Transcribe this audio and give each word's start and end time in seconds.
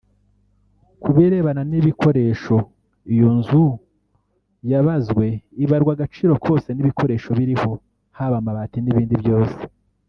Ku 1.01 1.09
birebana 1.15 1.61
n’ibikoresho 1.69 2.55
iyo 3.11 3.25
inzu 3.33 3.63
yabazwe 4.71 5.25
ibarwa 5.63 5.91
agaciro 5.95 6.33
kose 6.45 6.67
n’ibikoresho 6.73 7.29
biriho 7.37 7.71
haba 8.17 8.35
amabati 8.41 8.77
n’ibindi 8.81 9.15
byose 9.23 9.59